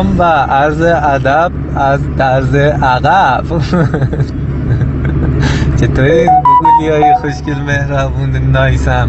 [0.00, 3.44] سلام و عرض ادب از درز عقب.
[5.80, 8.36] چطوری؟ بگولی های خوشگل مهربون.
[8.52, 9.08] نایسم.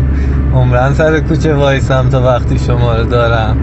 [0.55, 3.58] عمرن سر کوچه وایسم تا وقتی شما رو دارم.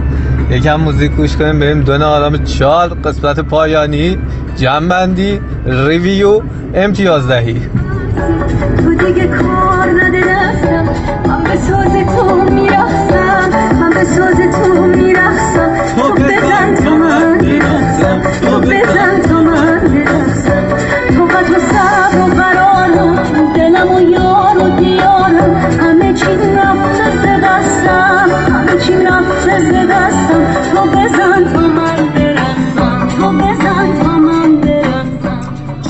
[0.51, 2.89] یکم موزیک گوش کنیم بریم دونه آرام چال.
[2.89, 4.19] قسمت پایانی
[4.57, 6.41] جنبندی ریویو
[6.75, 7.61] امتیازدهی.
[8.79, 10.89] تو دیگه کار نده دستم
[11.29, 13.51] من به ساز تو میرخصم
[13.81, 16.38] من به ساز تو میرخصم تو تا
[18.41, 20.69] تو بزن تا من برخصم
[21.17, 23.17] تو قد و صبر و قرار و
[23.55, 24.01] دلم و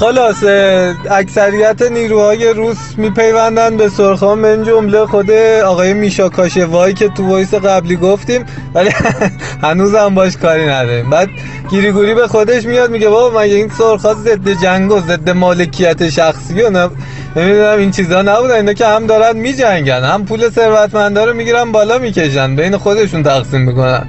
[0.08, 5.30] خلاصه اکثریت نیروهای روس میپیوندن به سرخان من جمله خود
[5.64, 8.90] آقای میشا کاشوایی که تو voice قبلی گفتیم ولی
[9.62, 11.10] هنوز هم باش کاری نداریم.
[11.10, 11.28] بعد
[11.70, 16.62] گیریگوری به خودش میاد میگه بابا مگه این سرخا ضد جنگ و ضد مالکیت شخصی
[16.62, 16.90] و نه
[17.36, 18.54] نمی‌دونم این چیزا نبودن.
[18.54, 22.56] اینا که هم دارن میجنگن هم پول ثروتمندا رو می‌گیرن بالا می‌کشن.
[22.56, 24.06] بین خودشون تقسیم می‌کنن.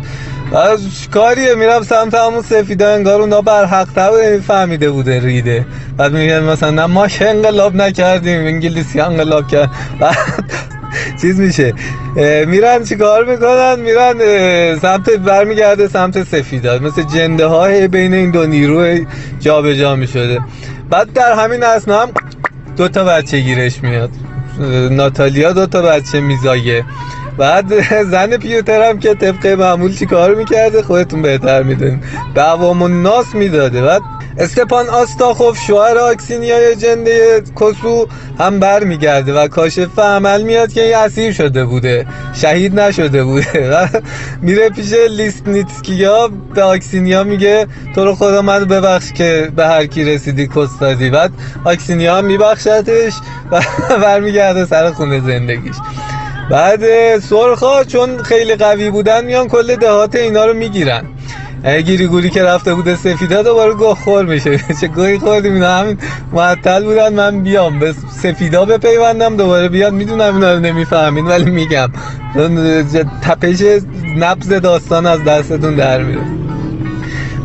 [1.14, 5.66] کاریه میرم سمت همون سفیده انگار اونا بر حق تر فهمیده بوده ریده.
[5.97, 9.69] بعد میگن مثلا نه ما که انقلاب نکردیم انگلیسی انقلاب کرد.
[10.00, 10.17] بعد
[11.22, 11.73] چیز میشه.
[12.47, 14.16] میرن چیکار می‌کنن؟ میرن
[14.80, 19.06] سمت برمیگرده سمت سفیدا مثل جنده های بین این دو نیرو
[19.39, 20.39] جابجا جا می‌شده.
[20.89, 22.09] بعد در همین اثنا هم
[22.78, 24.09] دو تا بچه گیرش میاد.
[24.91, 26.86] ناتالیا دو تا بچه میزایه.
[27.40, 32.00] بعد زن پیوتر هم که طبق معمول چی کار می‌کرده خودتون بهتر می‌دونین.
[32.34, 33.81] به عوام الناس می‌داده.
[33.81, 34.02] بعد
[34.38, 38.08] استپان آستاخوف شوهر آکسینیای جنده کسو
[38.40, 42.06] هم بر میگرده و کاشف عمل میاد که این اسیر شده بوده.
[42.34, 43.69] شهید نشده بوده.
[43.72, 43.88] و
[44.42, 50.03] میره پیش لیسنیتسکیا به آکسینیا میگه تو رو خدا من ببخش که به هر کی
[50.03, 51.09] رسیدی کس دادی.
[51.09, 51.31] بعد
[51.66, 53.13] آکسینیا هم میبخشتش
[53.52, 53.62] و
[54.03, 55.75] برمیگرده سر خونه زندگیش.
[56.50, 61.04] بعد سرخا چون خیلی قوی بودن میان کل دهات اینا رو می‌گیرن.
[61.86, 64.58] گیری گوری که رفته بوده سفیدا دوباره گوه خور میشه.
[64.82, 65.98] چه گوهی خوردیم اینا؟ همین
[66.34, 67.80] معطل بودن من بیام.
[67.80, 67.94] به
[68.24, 69.94] سفیدا بپیوندم دوباره بیاد.
[69.94, 71.90] می‌دونم اینا رو نمی‌فهمین ولی میگم.
[73.22, 73.64] تپش
[74.18, 76.22] نبز داستان از دستتون در میره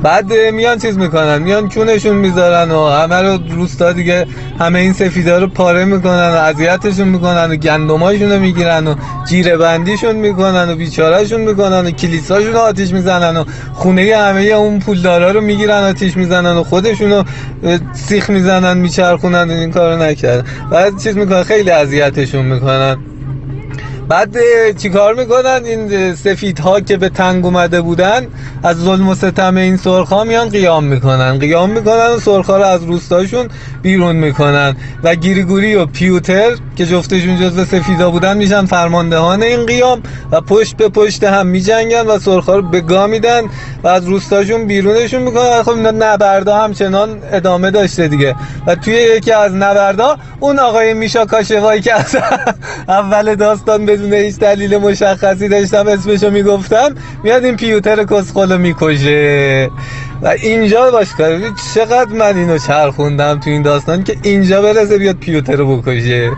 [0.04, 4.26] بعد میان چیز می‌کنن میان چونشون می‌ذارن و همه رو روستا دیگه
[4.58, 8.94] همه این سفیدا رو پاره می‌کنن و اذیتشون می‌کنن و گندماشون رو می‌گیرن و
[9.28, 14.78] جیره بندیشون می‌کنن و بیچارهشون می‌کنن و کلیساشون رو آتیش می‌زنن و خونه همه اون
[14.78, 17.24] پولدارا رو می‌گیرن آتیش می‌زنن و خودشون رو
[17.92, 20.44] سیخ می‌زنن میچرخونن این کارو نکردن.
[20.70, 22.96] بعد چیز می‌کنن خیلی اذیتشون می‌کنن.
[24.08, 24.36] بعد
[24.78, 28.26] چیکار می‌کنن؟ این اه، سفیدها که به تنگ اومده بودن
[28.62, 31.38] از ظلم و ستم این سرخا میان قیام می‌کنن.
[31.38, 33.48] قیام می‌کنن و سرخا رو از روستاشون
[33.82, 34.76] بیرون می‌کنن.
[35.02, 40.02] و گیریگوری و پیوتر که جفتشون جزو سفیدا بودن میشن فرماندهان این قیام
[40.32, 43.42] و پشت به پشت هم میجنگن و سرخا رو به گا میدن
[43.82, 45.62] و از روستاشون بیرونشون می‌کنن.
[45.62, 48.34] خب اینا نبردا همچنان ادامه داشته دیگه.
[48.66, 52.16] و توی یکی از نبردا اون آقای میشا کاشوایی که از
[52.88, 59.70] اول داستان بدون هیچ دلیل مشخصی داشتم اسمشو می‌گفتم میاد این پیوتر کسخلو می‌کشه.
[60.22, 61.40] و اینجا باش کار
[61.74, 66.30] چقدر من اینو چرخوندم تو این داستان که اینجا برسه بیاد پیوتر رو بکشه.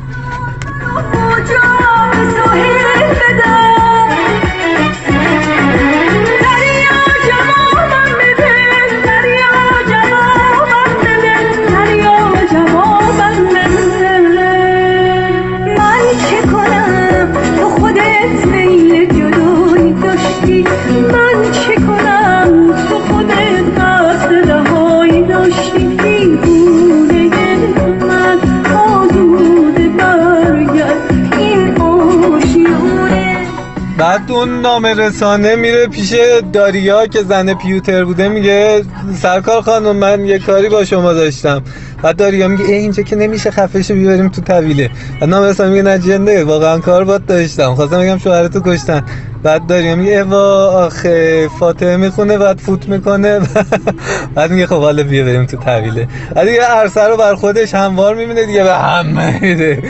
[34.07, 36.15] بعد اون نامه رسانه میره پیش
[36.53, 41.63] داریا که زن پیوتر بوده میگه سرکار خانم من یه کاری با شما داشتم.
[42.03, 44.91] بعد داریا میگه ای اینجا که نمیشه خفش بیاریم تو طویله
[45.21, 47.75] بعد نامه رسانه میگه نه جنده واقعا کار باد داشتم.
[47.75, 49.03] خواستم بگم شوهرتو کشتن.
[49.43, 53.41] بعد داریا میگه وا آخه فاطمه می‌خونه بعد فوت می‌کنه.
[54.35, 58.15] بعد میگه خب حالا بیا بریم تو طویله بعد دیگه عرصه رو بر خودش هموار
[58.15, 59.83] می‌بینه دیگه به همه میده.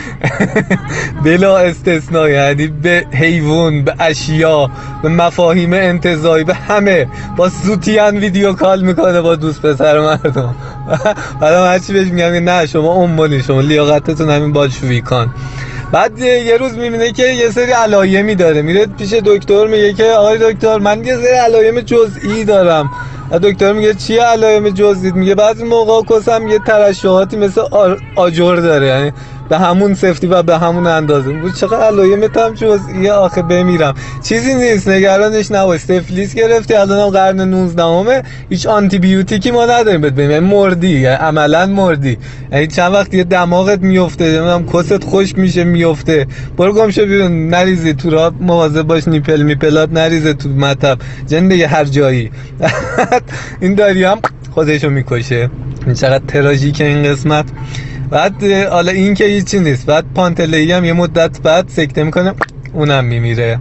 [1.25, 4.71] بلا استثنا یعنی به حیوان به اشیا
[5.03, 7.07] به مفاهیم انتظایی به همه.
[7.37, 10.55] با سوتیان ویدیو کال می‌کنه با دوست پسر مردم.
[11.41, 15.35] بعدم هرچی بهش میگم نه شما عنوانی شما لیاقتتون همین بالشویکان
[15.93, 18.63] بعد یه روز می‌بینه که یه سری علایمی داره.
[18.63, 22.91] میره پیش دکتر میگه که آقای دکتر من یه سری علایم جزئی دارم.
[23.43, 27.61] دکتر میگه چیه علائم جزئیت؟ میگه بعضی موقع کسم یه ترشحاتی مثل
[28.17, 28.87] آجر داره.
[28.87, 29.13] یعنی
[29.49, 31.33] به همون سفتی و به همون اندازه.
[31.33, 33.95] بود چقدر علایمت هم جزئیه آخه بمیرم.
[34.23, 34.89] چیزی نیست.
[34.89, 35.81] نگرانش نباش.
[35.81, 36.75] سفلیس گرفتی.
[36.75, 40.01] الانم قرن 19 همه هیچ آنتی بیوتیکی ما نداریم.
[40.01, 40.89] بهت ببین یعنی مردی.
[40.89, 42.19] یعنی عملا مردی.
[42.53, 44.25] یعنی چند وقت یه دماغت میفته.
[44.25, 46.27] نمی‌دونم کست خشک میشه میفته.
[46.57, 47.49] برو گم شو بیرون.
[47.49, 48.33] نریزی تو راه.
[48.41, 49.93] مواظب باش nipple میپلات.
[49.93, 50.99] نریزه تو مطب.
[51.27, 52.31] زنده هر جایی.
[53.61, 54.07] این داری
[54.55, 55.51] خودشو می‌کشه.
[55.95, 57.45] چقدر تراژیک این قسمت.
[58.11, 59.87] بعد حالا این که هیچی نیست.
[59.87, 62.35] بعد پانتلی هم یه مدت بعد سکته می‌کنه
[62.73, 63.61] اونم میمیره.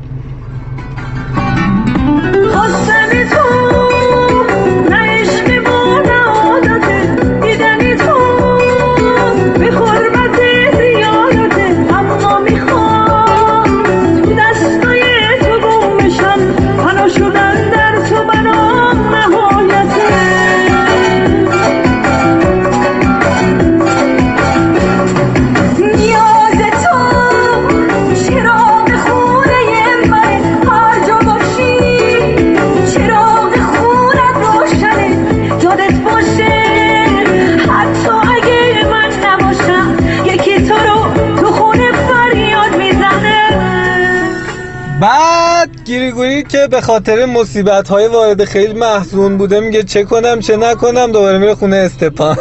[46.68, 51.56] به خاطر مصیبت های وارد خیلی محزون بوده میگه چه کنم چه نکنم دوباره میره
[51.56, 52.38] خونه استپان.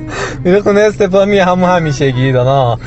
[0.44, 2.78] میره خونه استپان میگه همون همیشه گیدانا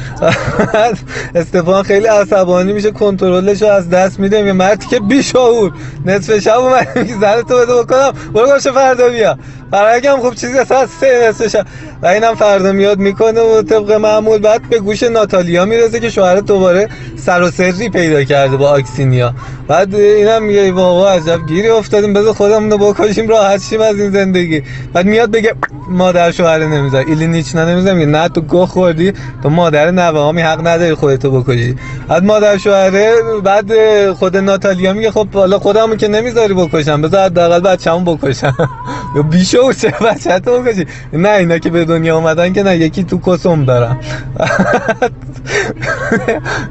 [1.36, 5.72] استپان خیلی عصبانی میشه کنترلش رو از دست میده میگه مردی که بیشعور.
[6.06, 8.12] نصف شب اومد میگه زن تو بده بکنم.
[8.34, 9.38] برو گوشه فردا بیا.
[9.74, 11.66] هم خوب چیزی اصلا سه نصف شب.
[12.02, 16.36] و اینم فردا میاد می‌کنه و طبق معمول بعد به گوش ناتالیا می‌رسه که شوهر
[16.36, 19.34] دوباره سر و سری پیدا کرده با آکسینیا.
[19.68, 24.12] بعد اینم میگه واقعا عجب گیری افتادیم بذار خودمون رو بکشیم راحت شیم از این
[24.12, 24.64] زندگی.
[24.94, 25.54] بعد میاد بگه
[25.90, 27.06] مادر شوهر نمی‌ذاره.
[27.08, 27.94] ایلی نیچ نمی‌ذاره.
[27.96, 29.14] میگه نه تو گو خوردی
[29.44, 31.76] تو مادر نوه می حق نداری خودتو بکشی.
[32.08, 33.14] بعد مادر شوهره
[33.44, 33.72] بعد
[34.12, 37.02] خود ناتالیا میگه خب حالا خودمون که نمی‌ذاری بکشم.
[37.02, 38.56] بذار حداقل بچه‌مو بکشم.
[39.16, 43.66] یا بیشو چه بچه‌تو بکشی؟ نه اینا که دنیا اومدن که نه یکی تو کسوم
[43.66, 44.00] دارم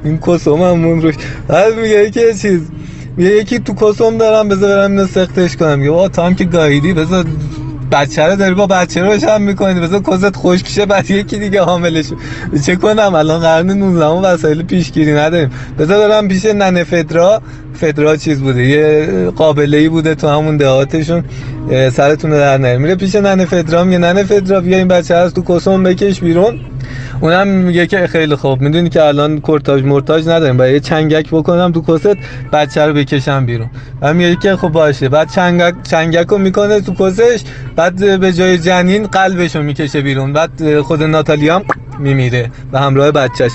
[0.05, 1.14] این کسوم همون روش.
[1.49, 2.61] بعد میگه که چیز
[3.17, 5.78] میگه یکی تو کسوم دارم بذار برم اینو سختش کنم.
[5.78, 7.25] میگه تو هم که گاییدی بذار
[7.92, 9.81] بچه رو داری با بچه رو هم می‌کنی.
[9.81, 12.06] بذار کزت خوش شه بعد یکی دیگه حاملش.
[12.66, 15.50] چه کنم؟ الان قرن 19 وسایل پیشگیری نداریم.
[15.78, 17.42] بذار برم پیش ننه فدرا.
[17.75, 21.25] فدرا چیز بوده؟ یه قابله ای بوده تو همون دهاتشون.
[21.92, 23.84] سرتون در نره میره پیش ننه فدرا.
[23.84, 26.60] میگه ننه فدرا بیا این بچه هست تو کسوم بکش بیرون.
[27.20, 28.60] اونم میگه که خیلی خوب.
[28.60, 30.56] می‌دونی که الان کورتاژ مرتاج نداریم.
[30.56, 32.16] باید چنگک بکنم تو کست
[32.52, 33.70] بچه رو بکشم بیرون.
[34.02, 35.08] و میگه که خب باشه.
[35.08, 37.40] بعد چنگک چنگک رو می‌کنه تو کسش
[37.76, 40.32] بعد به جای جنین قلبش رو می‌کشه بیرون.
[40.32, 41.62] بعد خود ناتالیا هم
[41.98, 43.52] میمیره و همراه بچهش.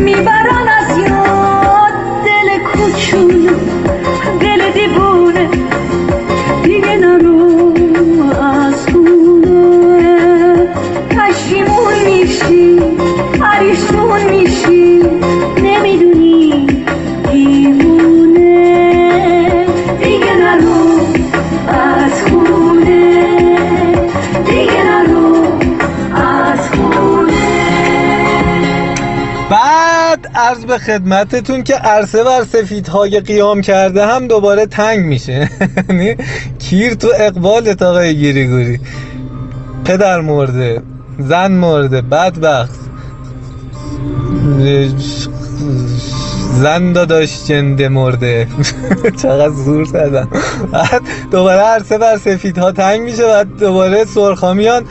[0.00, 1.43] می‌برن از یاد.
[30.44, 35.50] عرض به خدمتتون که عرصه بر سفیدهای قیام کرده هم دوباره تنگ میشه.
[35.88, 36.16] یعنی
[36.58, 38.80] کیر تو اقبال آقای گیریگوری.
[39.84, 40.82] پدر مرده
[41.18, 42.78] زن مرده بدبخت.
[46.52, 48.46] زن داداش جنده مرده.
[49.22, 50.28] چقدر زور زدم.
[50.72, 54.84] بعد دوباره عرصه بر سفیدها تنگ میشه و دوباره سرخامیان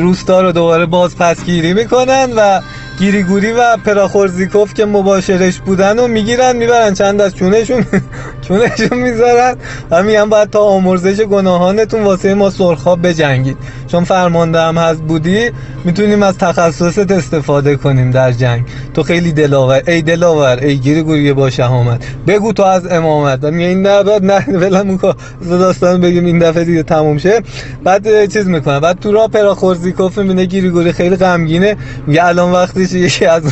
[0.00, 2.60] روستا رو دوباره باز پسگیری می‌کنن و
[3.00, 7.86] گیریگوری و پراخورزیکوف که مباشرش بودن و می‌گیرن می‌برن چند از چونشون
[8.48, 9.56] چونشون می‌ذارن.
[9.90, 13.56] و میگن باید تا آمرزش گناهانتون واسه ما سرخاب بجنگید.
[13.92, 15.50] چون فرمانده هم هست بودی
[15.84, 18.64] می‌تونیم از تخصصت استفاده کنیم در جنگ.
[18.94, 22.04] تو خیلی دلاور ای دلاور ای گیریگوری با شهامت.
[22.26, 23.38] بگو تو از امامت.
[23.42, 25.14] و میگه این نه بعد نه ولمون که
[25.50, 27.42] داستان بگیم این دفعه دیگه تموم شه.
[27.84, 28.80] بعد چیز می‌کنه.
[28.80, 31.76] بعد تو را پراخورزیکوف می‌بینه گیریگوری خیلی غمگینه.
[32.06, 33.42] میگه الان وقتی یکی از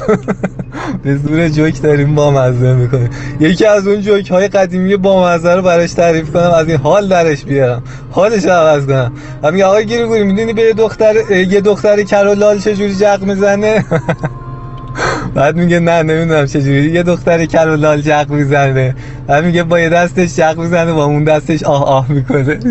[1.03, 3.11] به زور جوک داریم با مزه می‌کنیم.
[3.41, 7.09] یکی از اون جوک های قدیمی با مزه رو براش تعریف کنم از این حال
[7.09, 7.83] درش بیارم.
[8.11, 9.13] حالش عوض کنم.
[9.43, 13.85] و میگه آقای گیری می‌دونی به دختر یه دختر کرولال چجوری جق می‌زنه؟
[15.35, 16.91] بعد میگه نه نمی‌دونم چجوری.
[16.93, 18.95] یه دختر کل و لال جق می‌زنه.
[19.27, 22.59] بعد میگه با یه دستش جق می‌زنه با اون دستش آه آه می‌کنه.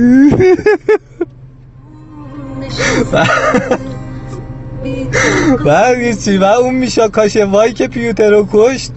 [5.65, 8.91] بعد چی و اون میشا کاشوایی که پیوتر رو کشت.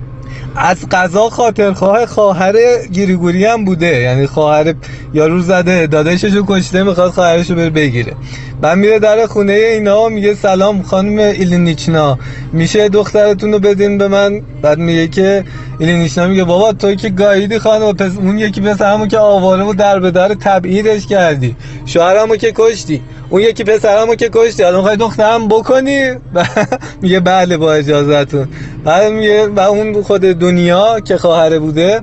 [0.57, 2.55] از قضا خاطرخواه خواهر
[2.93, 4.01] گیریگوری هم بوده.
[4.01, 4.75] یعنی خواهر
[5.15, 8.13] یارو زده داداشش رو کشته می‌خواد خواهرش رو بره بگیره.
[8.61, 12.19] بعد میره در خونه اینا میگه سلام خانم ایلینیچنا.
[12.53, 15.45] میشه دخترتون رو بدین به من؟ بعد میگه که
[15.79, 20.01] ایلینیچنا میگه بابا توی که گاییدی خانم پس اون یکی پسرمو که آواره و در
[20.01, 21.57] به در تبعیدش کردی.
[21.87, 23.03] شوهرمو که کشتی.
[23.31, 24.63] اون یکی پسرمو که کشتی.
[24.63, 26.11] الان می‌خوای دخترم بکنی؟
[27.03, 28.49] میگه بله با اجازهتون.
[28.85, 32.01] بعد میگه و اون خود دنیا که خواهره بوده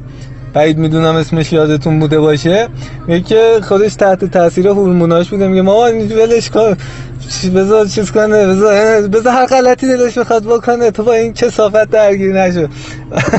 [0.58, 2.68] بعید می‌دونم اسمش یادتون بوده باشه.
[3.08, 5.48] میگه که خودش تحت تاثیر هورموناش بوده.
[5.48, 6.78] میگه مامان ولش کن.
[7.56, 8.48] بذار چیز کنه.
[9.08, 10.92] بذار هر غلطی دلش بخواد بکنه.
[10.92, 12.68] تو با این کسافت درگیر نشو.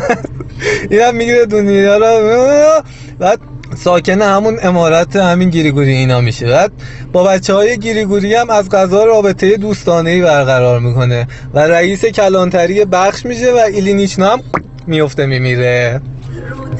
[0.90, 2.82] اینم می‌گیره دنیا رو.
[3.18, 3.38] بعد
[3.76, 6.46] ساکن همون امارت همین گیریگوری اینا میشه.
[6.46, 6.72] بعد
[7.12, 11.28] با بچه های گیریگوری هم از غذا رابطه دوستانه ای برقرار می‌کنه.
[11.54, 14.40] و رئیس کلانتری بخش میشه و ایلینیچنا هم
[14.86, 16.00] میفته میمیره.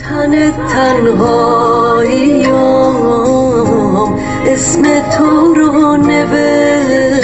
[0.00, 2.55] تن تنهاییم
[4.47, 7.19] اسم تو رو نوشتم.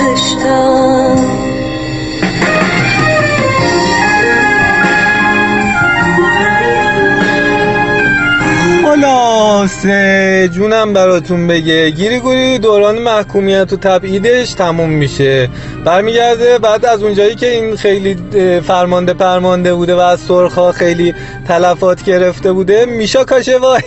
[9.44, 11.90] خلاصه جونم براتون بگه.
[11.90, 15.48] گیریگوری دوران محکومیت و تبعیدش تموم میشه.
[15.84, 18.16] برمیگرده بعد از اونجایی که این خیلی
[18.60, 21.14] فرمانده پرمانده بوده و از سرخا خیلی
[21.48, 23.82] تلفات گرفته بوده میشا کاشوای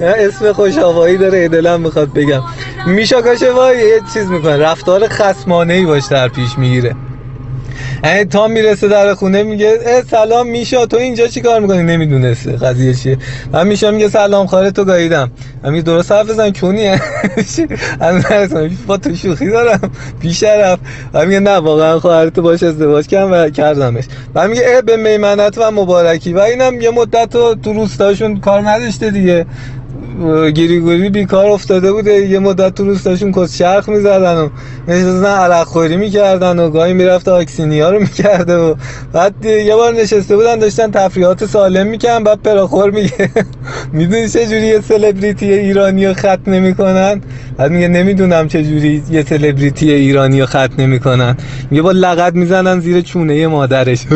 [0.00, 2.42] اسم خوشاوایی داره دلم می‌خواد بگم.
[2.86, 4.56] میشا کاشوای یه چیز می‌کنه.
[4.56, 6.94] رفتار خسمانه ای باش در پیش می‌گیره.
[8.04, 12.52] یعنی تا می‌رسه در خونه میگه اه سلام میشا تو اینجا چی کار می‌کنی؟ نمی‌دونسته
[12.52, 13.18] قضیه چیه.
[13.52, 15.30] من میشا میگه سلام خاله تو گاییدم.
[15.62, 16.88] من میگه درست حرف بزن کونی.
[18.00, 18.54] از
[18.86, 19.90] با تو شوخی دارم.
[20.20, 20.78] بیشرف
[21.12, 24.04] من میگه نه واقعا خواهرت باش ازدواج کردم و کردمش.
[24.34, 26.32] من میگه اه به میمنت و مبارکی.
[26.32, 29.46] و اینم یه مدت تو تو روستاشون کار نداشته دیگه.
[30.54, 32.12] گیریگوری بیکار افتاده بوده.
[32.12, 34.48] یه مدت تو روستاشون کس چرخ می‌زدن و
[34.88, 38.74] نشستن عرق خوری می‌کردن و گاهی می‌رفته آکسینیا رو می‌کرده و
[39.12, 43.30] بعد یه بار نشسته بودن داشتن تفریحات سالم می‌کردن بعد پراخور میگه.
[43.92, 47.20] می‌دونی چه جوری یه سلبریتی ایرانی رو خط نمی‌کنن؟
[47.56, 51.36] بعد میگه نمی‌دونم چه جوری یه سلبریتی ایرانی رو خط نمی‌کنن.
[51.70, 54.06] میگه با لغت می‌زنن زیر چونه مادرش.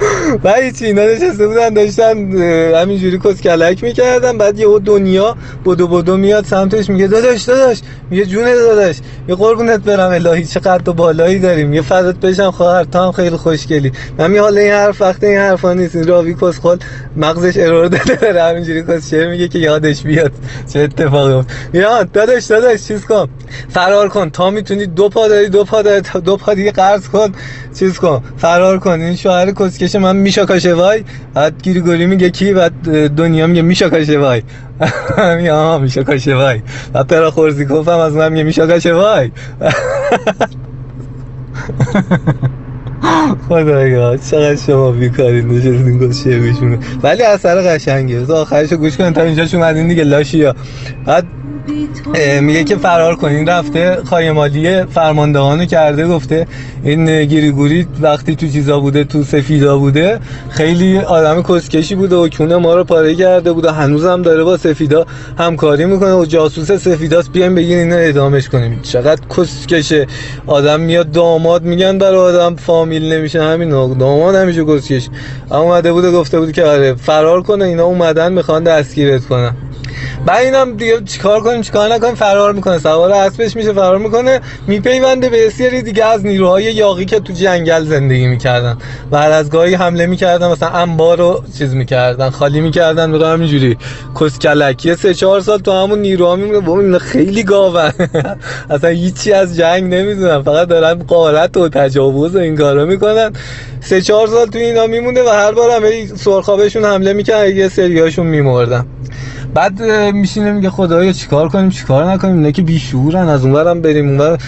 [0.44, 2.32] و هیچی اینا نشسته بودن داشتن
[2.74, 4.38] همینجوری کس کلک می‌کردن.
[4.38, 7.80] بعد یه دنیا بدو بدو میاد سمتش میگه داداش داداش.
[8.10, 8.96] میگه جونه داداش.
[9.28, 11.74] یه قربونت برم الهی چه قد و بالایی داریم.
[11.74, 13.92] یه فدات بشم خواهر تو هم خیلی خوشگلی.
[14.18, 15.96] من حالا این حرف وقت این حرفا نیست.
[15.96, 16.84] این راوی کس خود
[17.16, 20.32] مغزش ارور داده داره همینجوری کس چه میگه که یادش بیاد
[20.72, 21.56] چه اتفاقی افتاد.
[21.74, 23.28] یا داداش داداش چیز کن.
[23.68, 24.30] فرار کن.
[24.30, 27.32] تا می‌تونی دو پا داری دو پا داری دو پا دیگه قرض کن.
[27.78, 28.22] چیز کن.
[28.38, 29.00] فرار کن.
[29.00, 32.72] این شوهر کسکش من میشا کاشوای بعد گیریگوری میگه کی بعد
[33.08, 34.42] دنیا میگه میشا کاشوای
[35.36, 36.60] میگه آها میشا کاشوای
[36.92, 39.30] بعد پرا خورزیکوف هم از من میگه میشا کاشوای
[43.48, 49.58] خدایا چقدر شما بیکارین نشستین گوش میشونه ولی اثر قشنگه آخرشو گوش کن تا اینجا
[49.58, 50.54] اومدین دیگه لاشیا
[51.06, 51.24] بعد
[52.40, 53.48] میگه که فرار کنین.
[53.48, 56.46] رفته خایمالی فرماندهانو کرده گفته
[56.84, 62.56] این گیریگوری وقتی تو چیزا بوده تو سفیدا بوده خیلی آدم کسکشی بوده و کونه
[62.56, 63.72] ما رو پاره کرده بوده.
[63.72, 65.06] هنوزم داره با سفیدا
[65.38, 67.32] همکاری می‌کنه و جاسوس سفیداست.
[67.32, 68.80] بیایم بگین اینو ادامش کنیم.
[68.82, 70.06] چقدر کسکشه.
[70.46, 73.42] آدم میاد داماد میگن برای آدم فامیل نمیشه.
[73.42, 75.08] همین داماد همیشه کسکش.
[75.50, 77.64] اومده بوده گفته بود که آره فرار کنه.
[77.64, 79.56] اینا اومدن می‌خوان دستگیرت کنن.
[80.26, 82.78] بعد اینم دیگه چیکار کنیم چیکار نکنیم؟ فرار می‌کنه.
[82.78, 84.40] سوار اسبش میشه فرار می‌کنه.
[84.66, 88.78] میپیونده به سری دیگه از نیروهای یاقی که تو جنگل زندگی می‌کردن.
[89.12, 93.76] هر از گاهی حمله می‌کردن مثلا انبار رو چیز می‌کردن خالی می‌کردن به همینجوری.
[94.20, 97.90] کسکلکی سه چهار سال تو همون نیروها میمونه بابا خیلی گاون
[98.70, 103.32] اصلا هیچی از جنگ نمی‌دونن فقط دارن قارت و تجاوز این کارا می‌کنن.
[103.80, 108.26] سه چهار سال تو اینا میمونه و هر بار هم سرخابشون حمله می‌کردن یه سریاشون
[108.26, 108.86] میمردن.
[109.54, 114.38] بعد میشینه میگه خدایا چیکار کنیم چیکار نکنیم؟ اینا که بیشورن از اونورم بریم اونور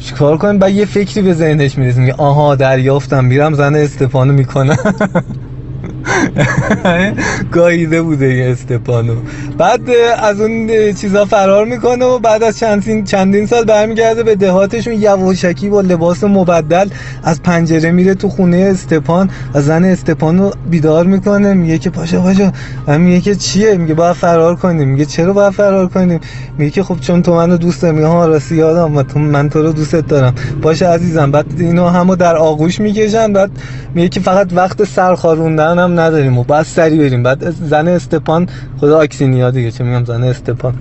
[0.00, 4.76] چیکار کنیم؟ بعد یه فکری به ذهنش می‌رسه میگه آها دریافتم میرم زن استفانو می‌کنم.
[7.52, 9.14] گاییده بوده این استپانو.
[9.58, 9.80] بعد
[10.22, 15.68] از اون چیزا فرار می‌کنه و بعد از چندین چندین سال برمیگرده به دهاتشون یواشکی
[15.68, 16.88] با لباس مبدل
[17.22, 21.54] از پنجره میره تو خونه استپان و زن استپانو بیدار می‌کنه.
[21.54, 22.52] میگه که پاشا پاشا.
[22.98, 24.88] میگه که چیه؟ میگه باید فرار کنیم.
[24.88, 26.20] میگه چرا باید فرار کنیم؟
[26.58, 28.02] میگه که خب چون تو منو دوست داری.
[28.02, 30.34] ها راستی یادم من تو رو دوست دارم.
[30.62, 33.32] باشه عزیزم بعد اینو همو در آغوش می‌کشن.
[33.32, 33.50] بعد
[33.94, 37.22] میگه که فقط وقت سرخاروندن هم نداریم و بعد سری بریم.
[37.22, 38.48] بعد زن استپان
[38.80, 40.74] خدا آکسینیا دیگه چه میگم زن استپان.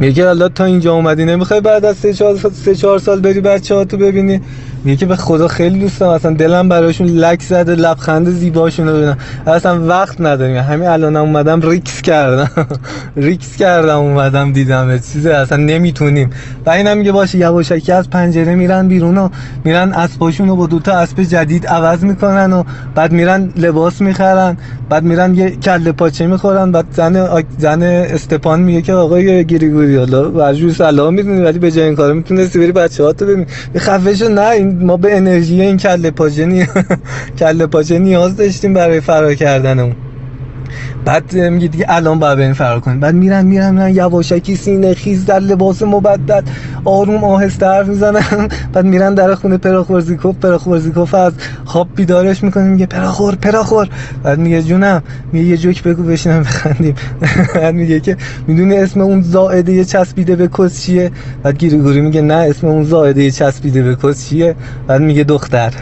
[0.00, 3.74] میگه حالا تا اینجا اومدی نمی‌خوای بعد از سه چهار سال, سه چهار بری بچه
[3.74, 4.40] ها تو ببینی.
[4.86, 6.12] میگه به خدا خیلی دوست دارم.
[6.12, 9.18] اصلا دلم براشون لک زده لبخند زیباشون رو ببینم.
[9.46, 10.56] اصلا وقت نداریم.
[10.56, 12.50] همین الانم اومدم ریسک کردم.
[13.16, 14.98] ریسک کردم اومدم دیدم.
[14.98, 16.30] چیزه اصلا نمی‌تونیم.
[16.66, 19.28] و اینم میگه باشه یواشکی از پنجره میرن بیرون و
[19.64, 22.62] میرن اسباشون رو با دوتا اسب جدید عوض می‌کنن و
[22.94, 24.56] بعد میرن لباس می‌خرن.
[24.88, 26.72] بعد میرن یه کله پاچه می‌خورن.
[26.72, 31.96] بعد زن زن استپان میگه که آقای گریگوری حالا سلام می‌دونی ولی به جای این
[31.96, 33.46] کارو می‌تونستی بری بچه‌هاتو ببین.
[33.76, 36.66] خفه نه این ما به انرژی این کله پاچه نی...
[37.40, 39.94] کله پاچه نیاز داشتیم برای فرار کردن اون
[41.04, 43.00] بعد میگه دیگه الان باید بریم فرار کنیم.
[43.00, 46.40] بعد میرن میرن میرن یواشکی سینه خیز در لباس مبدل
[46.84, 48.48] آروم آهسته حرف می‌زنن.
[48.72, 51.32] بعد میرن در خونه پراخورزیکوف پراخورزیکوف از
[51.64, 53.88] خواب بیدارش می‌کنه میگه پراخور پراخور.
[54.22, 56.94] بعد میگه جونم میگه یه جوک بگو بشینم بخندیم.
[57.54, 61.10] بعد میگه که می‌دونی اسم اون زائده چسبیده به کس چیه؟
[61.42, 64.54] بعد گیریگوری میگه نه اسم اون زائده چسبیده به کس چیه؟
[64.86, 65.72] بعد میگه دختر.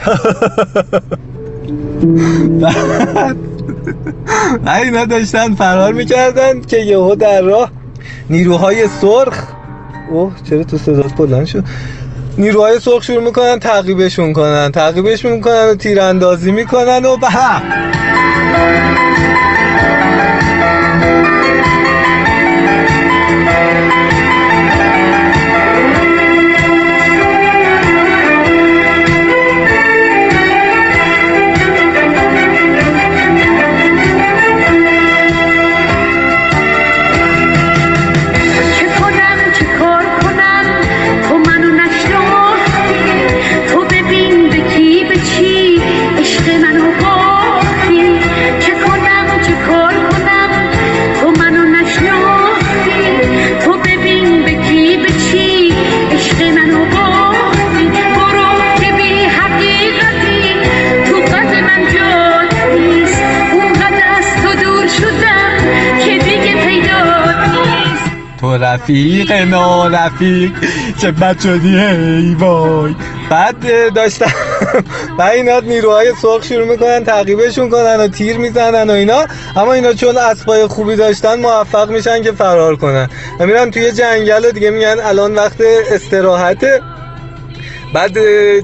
[4.83, 7.71] اینا داشتن فرار می‌کردن که یهو در راه
[8.31, 9.43] نیروهای سرخ
[10.11, 11.65] اوه چرا تو صدات بلند شد؟
[12.39, 17.27] نیروهای سرخ شروع می‌کنن تعقیبشون کنن تعقیبش می‌کنن و تیراندازی می‌کنن و به
[68.53, 70.51] رفیق نا رفیق
[70.99, 72.95] چه بچه ای وای.
[73.31, 74.33] بعد داشتن
[75.19, 79.25] و اینا نیروهای سرخ شروع می‌کنن تعقیبشون کنن و تیر می‌زنن و اینا.
[79.57, 83.09] اما اینا چون اسبای خوبی داشتن موفق میشن که فرار کنن.
[83.41, 86.81] و میرن توی جنگل و دیگه میگن الان وقت استراحته.
[87.95, 88.19] بعد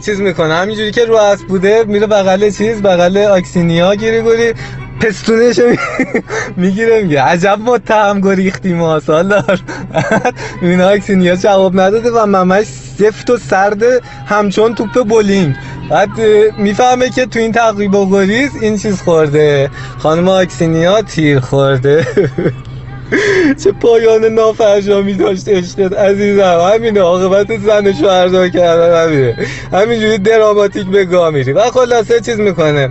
[0.05, 0.55] چیز می‌کنه.
[0.55, 4.55] همینجوری که رو اسب بوده میره بغل چیز بغل آکسینیا گیری گوری.
[5.00, 5.60] پستونش
[6.56, 9.60] می‌گیره میگه عجب ما تهم گریختیم ما سالار.
[10.62, 12.66] این اکسینیا جواب نداده و ممش
[12.98, 13.82] سفت و سرد
[14.26, 15.54] همچون توپ بولینگ.
[15.90, 16.08] بعد
[16.58, 19.70] می‌فهمه که تو این تقریب و گریز این چیز خورده.
[19.98, 22.06] خانم آکسینیا تیر خورده.
[23.64, 26.70] چه پایان نافرجامی داشت عشقت عزیزم.
[26.74, 29.36] همینه عاقبت زن شوهردار کردن همینه
[29.72, 31.52] همینجوری دراماتیک به گاه میری.
[31.52, 32.90] و خلاصه چیز می‌کنه.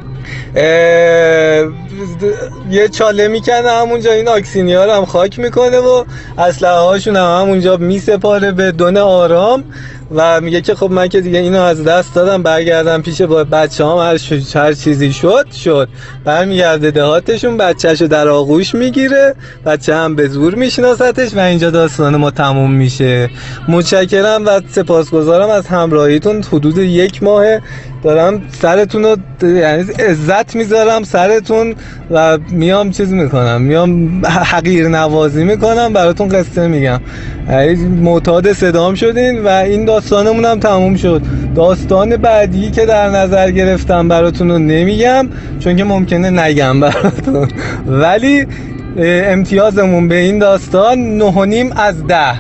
[2.70, 6.04] یه چاله می‌کنه همونجا این آکسینیا رو هم خاک می‌کنه و
[6.38, 9.64] اسلحه هاشون هم همونجا میسپاره به دونه آرام.
[10.16, 13.86] و میگه که خب من که دیگه اینو از دست دادم برگردم پیش با بچه
[13.86, 14.18] هم هر,
[14.56, 15.90] هر چیزی شد شد.
[16.26, 22.32] برمیگرده دهاتشون بچهشو در آغوش می‌گیره بچه هم به زور میشناستش و اینجا داستان ما
[22.32, 23.30] تموم میشه.
[23.68, 26.44] متشکرم و سپاسگزارم از همراهیتون.
[26.52, 27.46] حدود یک ماه
[28.04, 31.76] دارم سرتون رو یعنی عزت می‌ذارم سرتون
[32.12, 33.62] و میام چیز می‌کنم.
[33.62, 35.94] میام حقیر نوازی می‌کنم.
[35.94, 37.02] براتون قصه میگم.
[38.02, 41.22] معتاد صدام شدین و این داستانمون هم تموم شد.
[41.56, 45.28] داستان بعدی که در نظر گرفتم براتون رو نمیگم
[45.60, 47.48] چون که ممکنه نگم براتون.
[47.88, 48.46] ولی
[48.98, 52.34] امتیازمون به این داستان نهونیم از ده.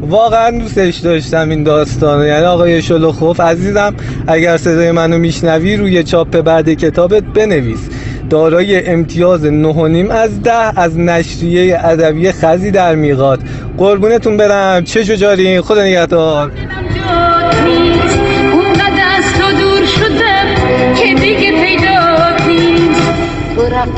[0.00, 3.94] واقعا دوستش داشتم این داستانو یعنی آقای شلوخوف عزیزم
[4.26, 7.88] اگر صدای منو میشنوی روی چاپ بعد کتابت بنویس.
[8.30, 13.40] دارای امتیاز نهونیم از ده از نشریه ادبی خزی در میقات.
[13.78, 14.84] قربونتون برم.
[14.84, 16.52] چه جارین خدا نگهدار.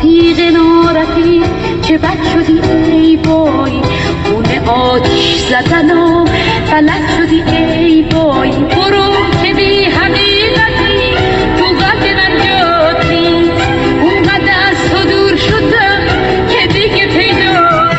[0.03, 1.43] تیغ نارفی
[1.83, 2.61] چه بد شدی
[2.93, 3.81] ای بای.
[4.25, 6.25] خونه آتیش زدن و
[6.67, 8.51] فلک شدی ای بای.
[8.51, 9.11] برو
[9.45, 11.15] که بی حقیقتی
[11.59, 13.67] تو قد نجات نیست
[14.03, 16.01] اونقدر از تو دور شدم
[16.49, 17.91] که دیگه پیدا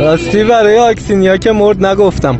[0.00, 2.38] راستی برای آکسینیا که مرد نگفتم.